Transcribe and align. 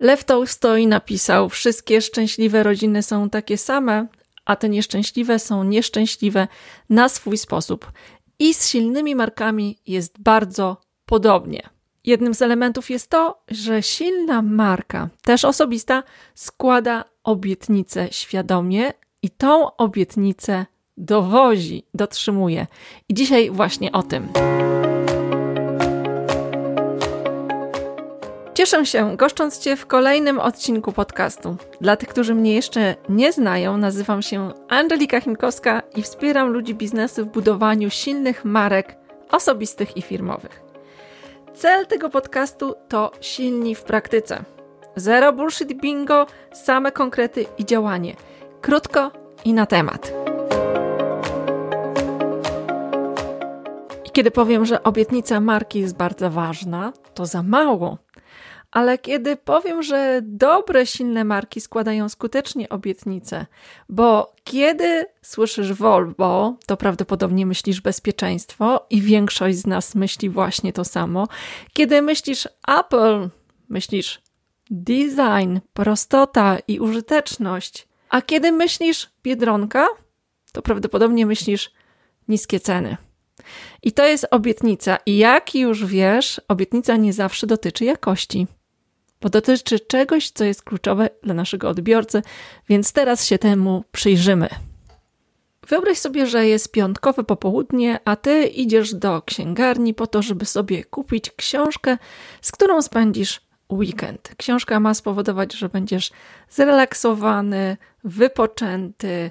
Lew 0.00 0.24
Tolstoi 0.24 0.86
napisał: 0.86 1.48
Wszystkie 1.48 2.00
szczęśliwe 2.00 2.62
rodziny 2.62 3.02
są 3.02 3.30
takie 3.30 3.58
same, 3.58 4.06
a 4.44 4.56
te 4.56 4.68
nieszczęśliwe 4.68 5.38
są 5.38 5.64
nieszczęśliwe 5.64 6.48
na 6.90 7.08
swój 7.08 7.38
sposób. 7.38 7.92
I 8.38 8.54
z 8.54 8.68
silnymi 8.68 9.14
markami 9.14 9.78
jest 9.86 10.20
bardzo 10.20 10.76
podobnie. 11.06 11.62
Jednym 12.04 12.34
z 12.34 12.42
elementów 12.42 12.90
jest 12.90 13.10
to, 13.10 13.42
że 13.48 13.82
silna 13.82 14.42
marka, 14.42 15.08
też 15.22 15.44
osobista, 15.44 16.02
składa 16.34 17.04
obietnicę 17.24 18.08
świadomie 18.10 18.92
i 19.22 19.30
tą 19.30 19.76
obietnicę 19.76 20.66
dowozi, 20.96 21.84
dotrzymuje. 21.94 22.66
I 23.08 23.14
dzisiaj 23.14 23.50
właśnie 23.50 23.92
o 23.92 24.02
tym. 24.02 24.28
Cieszę 28.56 28.86
się, 28.86 29.16
goszcząc 29.16 29.58
Cię 29.58 29.76
w 29.76 29.86
kolejnym 29.86 30.38
odcinku 30.38 30.92
podcastu. 30.92 31.56
Dla 31.80 31.96
tych, 31.96 32.08
którzy 32.08 32.34
mnie 32.34 32.54
jeszcze 32.54 32.94
nie 33.08 33.32
znają, 33.32 33.78
nazywam 33.78 34.22
się 34.22 34.52
Angelika 34.68 35.20
Chinkowska 35.20 35.82
i 35.96 36.02
wspieram 36.02 36.48
ludzi 36.48 36.74
biznesu 36.74 37.24
w 37.24 37.28
budowaniu 37.28 37.90
silnych 37.90 38.44
marek 38.44 38.96
osobistych 39.30 39.96
i 39.96 40.02
firmowych. 40.02 40.62
Cel 41.54 41.86
tego 41.86 42.10
podcastu 42.10 42.74
to 42.88 43.12
silni 43.20 43.74
w 43.74 43.82
praktyce. 43.82 44.44
Zero 44.96 45.32
bullshit 45.32 45.80
bingo, 45.80 46.26
same 46.52 46.92
konkrety 46.92 47.46
i 47.58 47.64
działanie. 47.64 48.16
Krótko 48.60 49.10
i 49.44 49.52
na 49.52 49.66
temat. 49.66 50.12
I 54.04 54.10
kiedy 54.10 54.30
powiem, 54.30 54.66
że 54.66 54.82
obietnica 54.82 55.40
marki 55.40 55.80
jest 55.80 55.96
bardzo 55.96 56.30
ważna, 56.30 56.92
to 57.14 57.26
za 57.26 57.42
mało 57.42 58.05
ale 58.76 58.98
kiedy 58.98 59.36
powiem, 59.36 59.82
że 59.82 60.20
dobre, 60.22 60.86
silne 60.86 61.24
marki 61.24 61.60
składają 61.60 62.08
skutecznie 62.08 62.68
obietnice, 62.68 63.46
bo 63.88 64.34
kiedy 64.44 65.06
słyszysz 65.22 65.72
Volvo, 65.72 66.56
to 66.66 66.76
prawdopodobnie 66.76 67.46
myślisz 67.46 67.80
bezpieczeństwo 67.80 68.86
i 68.90 69.00
większość 69.02 69.58
z 69.58 69.66
nas 69.66 69.94
myśli 69.94 70.30
właśnie 70.30 70.72
to 70.72 70.84
samo. 70.84 71.28
Kiedy 71.72 72.02
myślisz 72.02 72.48
Apple, 72.68 73.28
myślisz 73.68 74.22
design, 74.70 75.58
prostota 75.72 76.58
i 76.68 76.80
użyteczność. 76.80 77.88
A 78.08 78.22
kiedy 78.22 78.52
myślisz 78.52 79.10
Biedronka, 79.22 79.86
to 80.52 80.62
prawdopodobnie 80.62 81.26
myślisz 81.26 81.72
niskie 82.28 82.60
ceny. 82.60 82.96
I 83.82 83.92
to 83.92 84.06
jest 84.06 84.26
obietnica. 84.30 84.98
I 85.06 85.16
jak 85.16 85.54
już 85.54 85.86
wiesz, 85.86 86.40
obietnica 86.48 86.96
nie 86.96 87.12
zawsze 87.12 87.46
dotyczy 87.46 87.84
jakości 87.84 88.46
bo 89.20 89.28
dotyczy 89.28 89.80
czegoś, 89.80 90.30
co 90.30 90.44
jest 90.44 90.62
kluczowe 90.62 91.08
dla 91.22 91.34
naszego 91.34 91.68
odbiorcy, 91.68 92.22
więc 92.68 92.92
teraz 92.92 93.26
się 93.26 93.38
temu 93.38 93.84
przyjrzymy. 93.92 94.48
Wyobraź 95.68 95.98
sobie, 95.98 96.26
że 96.26 96.46
jest 96.46 96.72
piątkowe 96.72 97.24
popołudnie, 97.24 98.00
a 98.04 98.16
ty 98.16 98.44
idziesz 98.44 98.94
do 98.94 99.22
księgarni 99.22 99.94
po 99.94 100.06
to, 100.06 100.22
żeby 100.22 100.44
sobie 100.44 100.84
kupić 100.84 101.30
książkę, 101.30 101.98
z 102.42 102.52
którą 102.52 102.82
spędzisz 102.82 103.40
weekend. 103.70 104.34
Książka 104.36 104.80
ma 104.80 104.94
spowodować, 104.94 105.54
że 105.54 105.68
będziesz 105.68 106.10
zrelaksowany, 106.50 107.76
wypoczęty, 108.04 109.30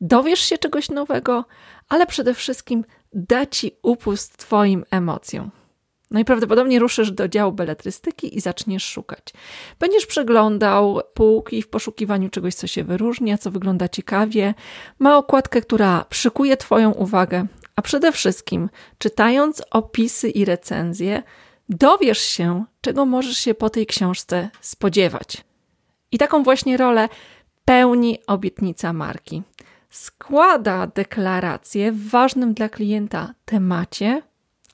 dowiesz 0.00 0.40
się 0.40 0.58
czegoś 0.58 0.88
nowego, 0.88 1.44
ale 1.88 2.06
przede 2.06 2.34
wszystkim 2.34 2.84
da 3.12 3.46
ci 3.46 3.76
upust 3.82 4.36
Twoim 4.36 4.84
emocjom. 4.90 5.50
Najprawdopodobniej 6.14 6.78
ruszysz 6.78 7.12
do 7.12 7.28
działu 7.28 7.52
beletrystyki 7.52 8.36
i 8.36 8.40
zaczniesz 8.40 8.84
szukać. 8.84 9.22
Będziesz 9.78 10.06
przeglądał 10.06 11.00
półki 11.14 11.62
w 11.62 11.68
poszukiwaniu 11.68 12.28
czegoś, 12.30 12.54
co 12.54 12.66
się 12.66 12.84
wyróżnia, 12.84 13.38
co 13.38 13.50
wygląda 13.50 13.88
ciekawie, 13.88 14.54
ma 14.98 15.18
okładkę, 15.18 15.60
która 15.60 16.04
przykuje 16.10 16.56
Twoją 16.56 16.92
uwagę, 16.92 17.46
a 17.76 17.82
przede 17.82 18.12
wszystkim, 18.12 18.70
czytając 18.98 19.62
opisy 19.70 20.30
i 20.30 20.44
recenzje, 20.44 21.22
dowiesz 21.68 22.20
się, 22.20 22.64
czego 22.80 23.06
możesz 23.06 23.38
się 23.38 23.54
po 23.54 23.70
tej 23.70 23.86
książce 23.86 24.50
spodziewać. 24.60 25.44
I 26.12 26.18
taką 26.18 26.42
właśnie 26.42 26.76
rolę 26.76 27.08
pełni 27.64 28.18
obietnica 28.26 28.92
marki. 28.92 29.42
Składa 29.90 30.86
deklarację 30.86 31.92
w 31.92 32.08
ważnym 32.08 32.54
dla 32.54 32.68
klienta 32.68 33.34
temacie, 33.44 34.22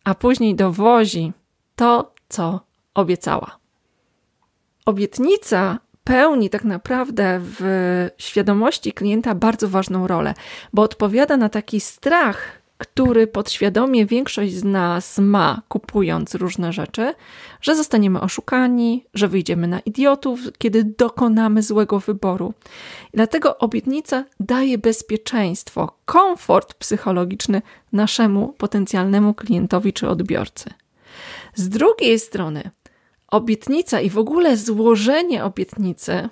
a 0.05 0.15
później 0.15 0.55
dowozi 0.55 1.33
to, 1.77 2.15
co 2.28 2.61
obiecała. 2.94 3.59
Obietnica 4.87 5.78
pełni 6.05 6.50
tak 6.50 6.65
naprawdę 6.65 7.41
w 7.43 8.09
świadomości 8.19 8.93
klienta 8.93 9.34
bardzo 9.34 9.69
ważną 9.69 10.06
rolę, 10.06 10.34
bo 10.72 10.83
odpowiada 10.83 11.37
na 11.37 11.49
taki 11.49 11.81
strach, 11.81 12.59
który 12.80 13.26
podświadomie 13.26 14.06
większość 14.06 14.54
z 14.54 14.64
nas 14.64 15.18
ma, 15.18 15.62
kupując 15.68 16.34
różne 16.34 16.72
rzeczy, 16.72 17.14
że 17.60 17.76
zostaniemy 17.76 18.20
oszukani, 18.20 19.04
że 19.14 19.28
wyjdziemy 19.28 19.68
na 19.68 19.80
idiotów, 19.80 20.41
kiedy 20.58 20.84
dokonamy 20.84 21.62
złego 21.62 21.98
wyboru. 21.98 22.54
Dlatego 23.14 23.58
obietnica 23.58 24.24
daje 24.41 24.78
bezpieczeństwo, 24.78 25.98
komfort 26.04 26.74
psychologiczny 26.74 27.62
naszemu 27.92 28.48
potencjalnemu 28.48 29.34
klientowi 29.34 29.92
czy 29.92 30.08
odbiorcy. 30.08 30.70
Z 31.54 31.68
drugiej 31.68 32.18
strony, 32.18 32.70
obietnica 33.28 34.00
i 34.00 34.10
w 34.10 34.18
ogóle 34.18 34.56
złożenie 34.56 35.44
obietnicy, 35.44 36.28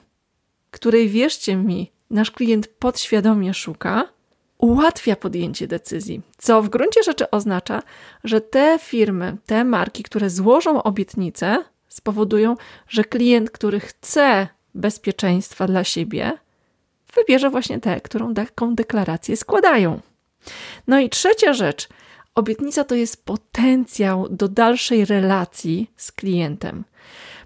której 0.71 1.09
wierzcie 1.09 1.57
mi, 1.57 1.93
nasz 2.11 2.31
klient 2.31 2.69
podświadomie 2.69 3.55
szuka, 3.55 4.18
ułatwia 4.59 5.17
podjęcie 5.17 5.67
decyzji, 5.67 6.23
co 6.39 6.63
w 6.63 6.69
gruncie 6.69 7.03
rzeczy 7.03 7.31
oznacza, 7.31 7.83
że 8.25 8.41
te 8.41 8.79
firmy, 8.83 9.37
te 9.47 9.65
marki, 9.65 10.03
które 10.03 10.31
złożą 10.31 10.83
obietnicę, 10.83 11.65
spowodują, 11.89 12.57
że 12.89 13.05
klient, 13.05 13.51
który 13.51 13.81
chce 13.81 14.49
bezpieczeństwa 14.75 15.67
dla 15.67 15.85
siebie, 15.85 16.33
wybierze 17.15 17.51
właśnie 17.51 17.81
te, 17.81 18.01
którą 18.01 18.35
taką 18.35 18.75
deklarację 18.75 19.37
składają. 19.37 20.01
No 20.87 21.01
i 21.01 21.11
trzecia 21.11 21.53
rzecz. 21.53 21.89
Obietnica 22.35 22.85
to 22.85 22.95
jest 22.95 23.25
potencjał 23.25 24.29
do 24.29 24.49
dalszej 24.49 25.05
relacji 25.05 25.91
z 25.97 26.13
klientem, 26.13 26.85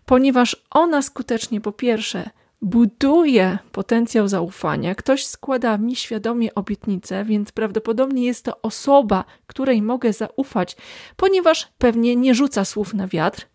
ponieważ 0.07 0.57
ona 0.71 1.03
skutecznie 1.03 1.61
po 1.61 1.73
pierwsze 1.73 2.31
buduje 2.63 3.59
potencjał 3.73 4.29
zaufania. 4.29 4.95
Ktoś 4.95 5.27
składa 5.27 5.79
mi 5.79 5.97
świadomie 5.97 6.55
obietnicę, 6.55 7.25
więc 7.25 7.53
prawdopodobnie 7.53 8.25
jest 8.25 8.45
to 8.45 8.63
osoba, 8.63 9.25
której 9.47 9.83
mogę 9.83 10.13
zaufać, 10.13 10.77
ponieważ 11.17 11.69
pewnie 11.79 12.17
nie 12.17 12.35
rzuca 12.35 12.65
słów 12.65 12.95
na 12.95 13.07
wiatr. 13.09 13.47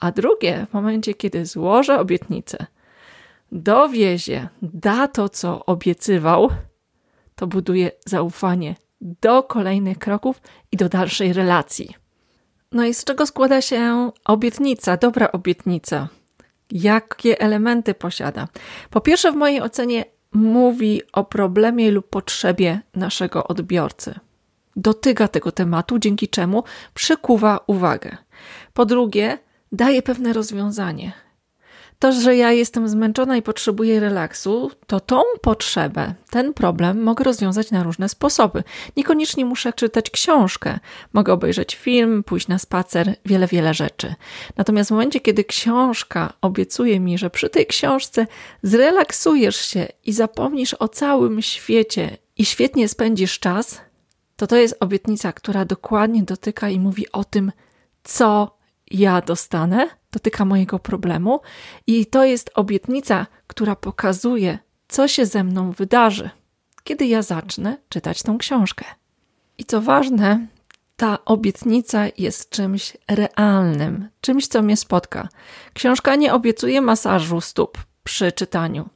A 0.00 0.12
drugie, 0.12 0.66
w 0.70 0.74
momencie, 0.74 1.14
kiedy 1.14 1.46
złożę 1.46 2.00
obietnicę, 2.00 2.66
dowiezie, 3.52 4.48
da 4.62 5.08
to, 5.08 5.28
co 5.28 5.64
obiecywał, 5.66 6.50
to 7.34 7.46
buduje 7.46 7.90
zaufanie 8.06 8.74
do 9.00 9.42
kolejnych 9.42 9.98
kroków 9.98 10.40
i 10.72 10.76
do 10.76 10.88
dalszej 10.88 11.32
relacji. 11.32 11.94
No 12.72 12.84
i 12.84 12.94
z 12.94 13.04
czego 13.04 13.26
składa 13.26 13.60
się 13.60 14.10
obietnica, 14.24 14.96
dobra 14.96 15.32
obietnica? 15.32 16.08
Jakie 16.70 17.40
elementy 17.40 17.94
posiada. 17.94 18.48
Po 18.90 19.00
pierwsze, 19.00 19.32
w 19.32 19.36
mojej 19.36 19.60
ocenie 19.60 20.04
mówi 20.32 21.02
o 21.12 21.24
problemie 21.24 21.90
lub 21.90 22.10
potrzebie 22.10 22.80
naszego 22.94 23.48
odbiorcy. 23.48 24.14
Dotyka 24.76 25.28
tego 25.28 25.52
tematu, 25.52 25.98
dzięki 25.98 26.28
czemu 26.28 26.64
przykuwa 26.94 27.60
uwagę. 27.66 28.16
Po 28.72 28.86
drugie, 28.86 29.38
daje 29.72 30.02
pewne 30.02 30.32
rozwiązanie. 30.32 31.12
To, 31.98 32.12
że 32.12 32.36
ja 32.36 32.52
jestem 32.52 32.88
zmęczona 32.88 33.36
i 33.36 33.42
potrzebuję 33.42 34.00
relaksu, 34.00 34.70
to 34.86 35.00
tą 35.00 35.22
potrzebę, 35.40 36.14
ten 36.30 36.54
problem 36.54 37.02
mogę 37.02 37.24
rozwiązać 37.24 37.70
na 37.70 37.82
różne 37.82 38.08
sposoby. 38.08 38.64
Niekoniecznie 38.96 39.44
muszę 39.44 39.72
czytać 39.72 40.10
książkę, 40.10 40.78
mogę 41.12 41.32
obejrzeć 41.32 41.74
film, 41.74 42.24
pójść 42.24 42.48
na 42.48 42.58
spacer, 42.58 43.14
wiele, 43.24 43.46
wiele 43.46 43.74
rzeczy. 43.74 44.14
Natomiast 44.56 44.90
w 44.90 44.92
momencie, 44.92 45.20
kiedy 45.20 45.44
książka 45.44 46.32
obiecuje 46.40 47.00
mi, 47.00 47.18
że 47.18 47.30
przy 47.30 47.50
tej 47.50 47.66
książce 47.66 48.26
zrelaksujesz 48.62 49.56
się 49.56 49.88
i 50.04 50.12
zapomnisz 50.12 50.74
o 50.74 50.88
całym 50.88 51.42
świecie 51.42 52.16
i 52.36 52.44
świetnie 52.44 52.88
spędzisz 52.88 53.38
czas, 53.38 53.80
to 54.36 54.46
to 54.46 54.56
jest 54.56 54.76
obietnica, 54.80 55.32
która 55.32 55.64
dokładnie 55.64 56.22
dotyka 56.22 56.68
i 56.68 56.80
mówi 56.80 57.12
o 57.12 57.24
tym, 57.24 57.52
co 58.04 58.55
ja 58.90 59.20
dostanę, 59.20 59.88
dotyka 60.12 60.44
mojego 60.44 60.78
problemu, 60.78 61.40
i 61.86 62.06
to 62.06 62.24
jest 62.24 62.50
obietnica, 62.54 63.26
która 63.46 63.76
pokazuje, 63.76 64.58
co 64.88 65.08
się 65.08 65.26
ze 65.26 65.44
mną 65.44 65.72
wydarzy, 65.72 66.30
kiedy 66.84 67.06
ja 67.06 67.22
zacznę 67.22 67.78
czytać 67.88 68.22
tą 68.22 68.38
książkę. 68.38 68.84
I 69.58 69.64
co 69.64 69.80
ważne, 69.80 70.46
ta 70.96 71.24
obietnica 71.24 72.04
jest 72.18 72.50
czymś 72.50 72.96
realnym, 73.08 74.08
czymś, 74.20 74.46
co 74.46 74.62
mnie 74.62 74.76
spotka. 74.76 75.28
Książka 75.74 76.16
nie 76.16 76.34
obiecuje 76.34 76.80
masażu 76.80 77.40
stóp 77.40 77.78
przy 78.04 78.32
czytaniu. 78.32 78.88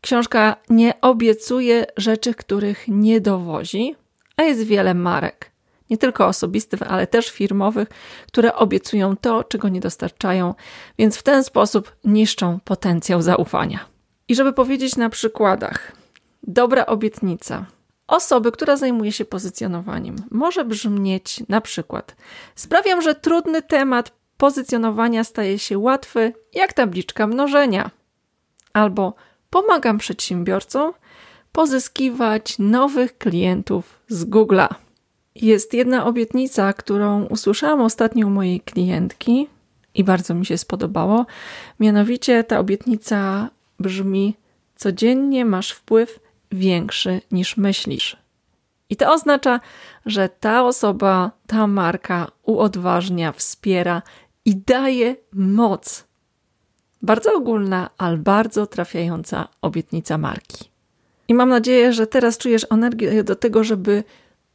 Książka 0.00 0.56
nie 0.68 1.00
obiecuje 1.00 1.86
rzeczy, 1.96 2.34
których 2.34 2.88
nie 2.88 3.20
dowozi, 3.20 3.94
a 4.36 4.42
jest 4.42 4.62
wiele 4.62 4.94
marek, 4.94 5.49
nie 5.90 5.98
tylko 5.98 6.26
osobistych, 6.26 6.82
ale 6.82 7.06
też 7.06 7.30
firmowych, 7.30 7.88
które 8.26 8.54
obiecują 8.54 9.16
to, 9.16 9.44
czego 9.44 9.68
nie 9.68 9.80
dostarczają, 9.80 10.54
więc 10.98 11.16
w 11.16 11.22
ten 11.22 11.44
sposób 11.44 11.96
niszczą 12.04 12.58
potencjał 12.64 13.22
zaufania. 13.22 13.78
I 14.28 14.34
żeby 14.34 14.52
powiedzieć 14.52 14.96
na 14.96 15.08
przykładach, 15.08 15.92
dobra 16.42 16.86
obietnica 16.86 17.66
osoby, 18.06 18.52
która 18.52 18.76
zajmuje 18.76 19.12
się 19.12 19.24
pozycjonowaniem, 19.24 20.16
może 20.30 20.64
brzmieć 20.64 21.42
na 21.48 21.60
przykład: 21.60 22.16
Sprawiam, 22.54 23.02
że 23.02 23.14
trudny 23.14 23.62
temat 23.62 24.12
pozycjonowania 24.36 25.24
staje 25.24 25.58
się 25.58 25.78
łatwy, 25.78 26.32
jak 26.54 26.72
tabliczka 26.72 27.26
mnożenia. 27.26 27.90
Albo 28.72 29.14
pomagam 29.50 29.98
przedsiębiorcom 29.98 30.92
pozyskiwać 31.52 32.58
nowych 32.58 33.18
klientów 33.18 34.00
z 34.08 34.24
Google'a. 34.24 34.68
Jest 35.34 35.74
jedna 35.74 36.06
obietnica, 36.06 36.72
którą 36.72 37.24
usłyszałam 37.24 37.80
ostatnio 37.80 38.26
u 38.26 38.30
mojej 38.30 38.60
klientki 38.60 39.48
i 39.94 40.04
bardzo 40.04 40.34
mi 40.34 40.46
się 40.46 40.58
spodobało. 40.58 41.26
Mianowicie 41.80 42.44
ta 42.44 42.58
obietnica 42.58 43.50
brzmi: 43.80 44.36
Codziennie 44.76 45.44
masz 45.44 45.70
wpływ 45.70 46.20
większy 46.52 47.20
niż 47.32 47.56
myślisz. 47.56 48.16
I 48.90 48.96
to 48.96 49.12
oznacza, 49.12 49.60
że 50.06 50.28
ta 50.28 50.64
osoba, 50.64 51.30
ta 51.46 51.66
marka 51.66 52.30
uodważnia, 52.42 53.32
wspiera 53.32 54.02
i 54.44 54.56
daje 54.56 55.16
moc. 55.32 56.04
Bardzo 57.02 57.34
ogólna, 57.34 57.90
ale 57.98 58.16
bardzo 58.16 58.66
trafiająca 58.66 59.48
obietnica 59.62 60.18
marki. 60.18 60.70
I 61.28 61.34
mam 61.34 61.48
nadzieję, 61.48 61.92
że 61.92 62.06
teraz 62.06 62.38
czujesz 62.38 62.66
energię 62.70 63.24
do 63.24 63.36
tego, 63.36 63.64
żeby 63.64 64.04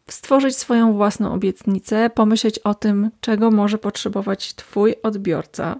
stworzyć 0.09 0.57
swoją 0.57 0.93
własną 0.93 1.33
obietnicę, 1.33 2.09
pomyśleć 2.09 2.59
o 2.59 2.73
tym, 2.73 3.11
czego 3.21 3.51
może 3.51 3.77
potrzebować 3.77 4.53
Twój 4.53 4.95
odbiorca. 5.03 5.79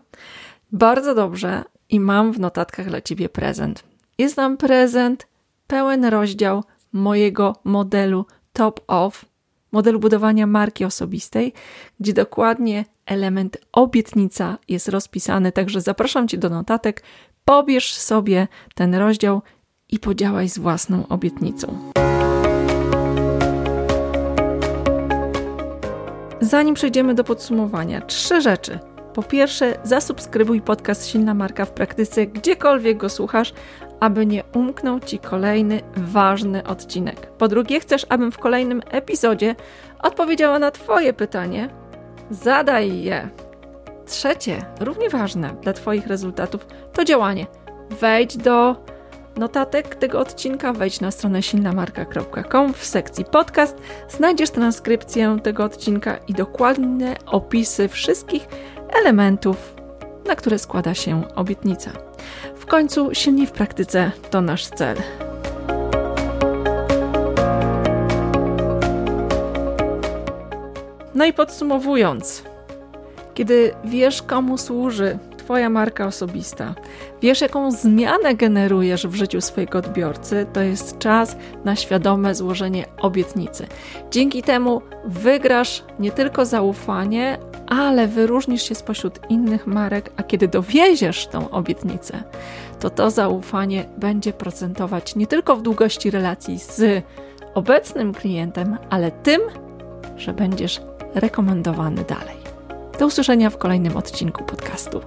Bardzo 0.71 1.15
dobrze 1.15 1.63
i 1.89 1.99
mam 1.99 2.31
w 2.31 2.39
notatkach 2.39 2.87
dla 2.87 3.01
Ciebie 3.01 3.29
prezent. 3.29 3.83
Jest 4.17 4.35
tam 4.35 4.57
prezent, 4.57 5.27
pełen 5.67 6.05
rozdział 6.05 6.63
mojego 6.93 7.55
modelu 7.63 8.25
Top 8.53 8.79
Off, 8.87 9.25
modelu 9.71 9.99
budowania 9.99 10.47
marki 10.47 10.85
osobistej, 10.85 11.53
gdzie 11.99 12.13
dokładnie 12.13 12.85
element 13.05 13.57
obietnica 13.71 14.57
jest 14.67 14.87
rozpisany. 14.87 15.51
Także 15.51 15.81
zapraszam 15.81 16.27
Cię 16.27 16.37
do 16.37 16.49
notatek, 16.49 17.03
pobierz 17.45 17.93
sobie 17.93 18.47
ten 18.75 18.95
rozdział 18.95 19.41
i 19.89 19.99
podziałaj 19.99 20.49
z 20.49 20.57
własną 20.57 21.07
obietnicą. 21.07 21.91
Zanim 26.41 26.75
przejdziemy 26.75 27.13
do 27.13 27.23
podsumowania, 27.23 28.01
trzy 28.01 28.41
rzeczy. 28.41 28.79
Po 29.13 29.23
pierwsze, 29.23 29.77
zasubskrybuj 29.83 30.61
podcast 30.61 31.07
Silna 31.07 31.33
Marka 31.33 31.65
w 31.65 31.71
praktyce, 31.71 32.25
gdziekolwiek 32.27 32.97
go 32.97 33.09
słuchasz, 33.09 33.53
aby 33.99 34.25
nie 34.25 34.43
umknął 34.55 34.99
Ci 34.99 35.19
kolejny 35.19 35.81
ważny 35.97 36.63
odcinek. 36.63 37.31
Po 37.31 37.47
drugie, 37.47 37.79
chcesz, 37.79 38.05
abym 38.09 38.31
w 38.31 38.37
kolejnym 38.37 38.81
epizodzie 38.91 39.55
odpowiedziała 39.99 40.59
na 40.59 40.71
Twoje 40.71 41.13
pytanie? 41.13 41.69
Zadaj 42.29 43.01
je. 43.01 43.29
Trzecie, 44.05 44.65
równie 44.79 45.09
ważne 45.09 45.55
dla 45.61 45.73
Twoich 45.73 46.07
rezultatów, 46.07 46.67
to 46.93 47.03
działanie. 47.03 47.47
Wejdź 47.89 48.37
do 48.37 48.75
notatek 49.37 49.95
tego 49.95 50.19
odcinka, 50.19 50.73
wejdź 50.73 51.01
na 51.01 51.11
stronę 51.11 51.41
silnamarka.com 51.41 52.73
w 52.73 52.85
sekcji 52.85 53.25
podcast, 53.25 53.77
znajdziesz 54.09 54.49
transkrypcję 54.49 55.37
tego 55.43 55.63
odcinka 55.63 56.17
i 56.27 56.33
dokładne 56.33 57.15
opisy 57.25 57.87
wszystkich 57.87 58.47
elementów, 59.01 59.75
na 60.27 60.35
które 60.35 60.59
składa 60.59 60.93
się 60.93 61.23
obietnica. 61.35 61.91
W 62.55 62.65
końcu 62.65 63.09
silni 63.13 63.47
w 63.47 63.51
praktyce 63.51 64.11
to 64.29 64.41
nasz 64.41 64.67
cel. 64.67 64.97
No 71.15 71.25
i 71.25 71.33
podsumowując, 71.33 72.43
kiedy 73.33 73.73
wiesz, 73.83 74.21
komu 74.21 74.57
służy 74.57 75.17
Twoja 75.45 75.69
marka 75.69 76.05
osobista, 76.07 76.75
wiesz, 77.21 77.41
jaką 77.41 77.71
zmianę 77.71 78.35
generujesz 78.35 79.07
w 79.07 79.15
życiu 79.15 79.41
swojego 79.41 79.77
odbiorcy, 79.77 80.45
to 80.53 80.61
jest 80.61 80.97
czas 80.97 81.37
na 81.65 81.75
świadome 81.75 82.35
złożenie 82.35 82.85
obietnicy. 83.01 83.67
Dzięki 84.11 84.43
temu 84.43 84.81
wygrasz 85.05 85.83
nie 85.99 86.11
tylko 86.11 86.45
zaufanie, 86.45 87.37
ale 87.67 88.07
wyróżnisz 88.07 88.63
się 88.63 88.75
spośród 88.75 89.19
innych 89.29 89.67
marek, 89.67 90.11
a 90.17 90.23
kiedy 90.23 90.47
dowieziesz 90.47 91.27
tą 91.27 91.49
obietnicę, 91.49 92.23
to 92.79 92.89
to 92.89 93.11
zaufanie 93.11 93.85
będzie 93.97 94.33
procentować 94.33 95.15
nie 95.15 95.27
tylko 95.27 95.55
w 95.55 95.61
długości 95.61 96.11
relacji 96.11 96.59
z 96.59 97.03
obecnym 97.53 98.13
klientem, 98.13 98.77
ale 98.89 99.11
tym, 99.11 99.41
że 100.17 100.33
będziesz 100.33 100.81
rekomendowany 101.15 102.03
dalej. 102.03 102.44
Do 102.99 103.05
usłyszenia 103.05 103.49
w 103.49 103.57
kolejnym 103.57 103.97
odcinku 103.97 104.43
podcastu. 104.43 105.01